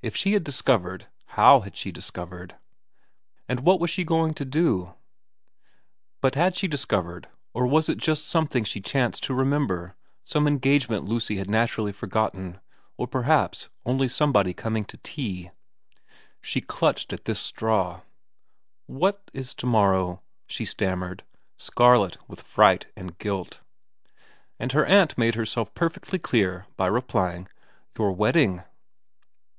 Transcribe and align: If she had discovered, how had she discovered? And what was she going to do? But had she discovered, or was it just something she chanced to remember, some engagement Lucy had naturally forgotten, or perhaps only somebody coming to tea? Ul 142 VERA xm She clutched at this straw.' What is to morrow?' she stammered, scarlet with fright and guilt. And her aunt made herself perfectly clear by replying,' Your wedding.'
If 0.00 0.16
she 0.16 0.32
had 0.32 0.44
discovered, 0.44 1.08
how 1.26 1.60
had 1.60 1.76
she 1.76 1.92
discovered? 1.92 2.56
And 3.46 3.60
what 3.60 3.78
was 3.78 3.90
she 3.90 4.02
going 4.02 4.32
to 4.32 4.46
do? 4.46 4.94
But 6.22 6.36
had 6.36 6.56
she 6.56 6.66
discovered, 6.66 7.28
or 7.52 7.66
was 7.66 7.90
it 7.90 7.98
just 7.98 8.26
something 8.26 8.64
she 8.64 8.80
chanced 8.80 9.24
to 9.24 9.34
remember, 9.34 9.94
some 10.24 10.46
engagement 10.48 11.04
Lucy 11.04 11.36
had 11.36 11.50
naturally 11.50 11.92
forgotten, 11.92 12.60
or 12.96 13.06
perhaps 13.06 13.68
only 13.84 14.08
somebody 14.08 14.54
coming 14.54 14.86
to 14.86 14.96
tea? 15.02 15.48
Ul 15.50 15.50
142 15.50 16.32
VERA 16.32 16.38
xm 16.38 16.38
She 16.48 16.60
clutched 16.62 17.12
at 17.12 17.26
this 17.26 17.38
straw.' 17.38 18.00
What 19.02 19.30
is 19.34 19.52
to 19.56 19.66
morrow?' 19.66 20.22
she 20.48 20.64
stammered, 20.64 21.24
scarlet 21.58 22.16
with 22.26 22.40
fright 22.40 22.86
and 22.96 23.18
guilt. 23.18 23.60
And 24.58 24.72
her 24.72 24.86
aunt 24.86 25.18
made 25.18 25.34
herself 25.34 25.74
perfectly 25.74 26.18
clear 26.18 26.64
by 26.78 26.86
replying,' 26.86 27.48
Your 27.98 28.12
wedding.' 28.12 28.62